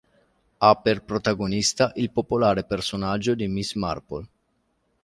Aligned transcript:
Ha 0.57 0.73
per 0.77 1.03
protagonista 1.03 1.91
il 1.93 2.09
popolare 2.09 2.63
personaggio 2.63 3.35
di 3.35 3.47
Miss 3.47 3.75
Marple. 3.75 4.27